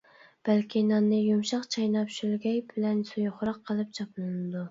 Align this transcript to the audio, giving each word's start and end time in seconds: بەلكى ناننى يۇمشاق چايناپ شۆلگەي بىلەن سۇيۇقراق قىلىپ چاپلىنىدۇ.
بەلكى 0.47 0.79
ناننى 0.91 1.19
يۇمشاق 1.25 1.67
چايناپ 1.75 2.09
شۆلگەي 2.15 2.57
بىلەن 2.71 3.03
سۇيۇقراق 3.11 3.63
قىلىپ 3.69 3.93
چاپلىنىدۇ. 3.99 4.59